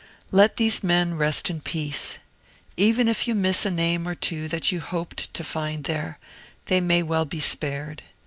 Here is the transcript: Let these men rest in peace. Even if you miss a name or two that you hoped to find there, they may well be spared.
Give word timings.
Let 0.31 0.57
these 0.57 0.83
men 0.83 1.13
rest 1.15 1.47
in 1.47 1.61
peace. 1.61 2.17
Even 2.75 3.07
if 3.07 3.27
you 3.27 3.35
miss 3.35 3.67
a 3.67 3.69
name 3.69 4.07
or 4.07 4.15
two 4.15 4.47
that 4.47 4.71
you 4.71 4.79
hoped 4.79 5.31
to 5.35 5.43
find 5.43 5.83
there, 5.83 6.17
they 6.65 6.81
may 6.81 7.03
well 7.03 7.25
be 7.25 7.39
spared. 7.39 8.01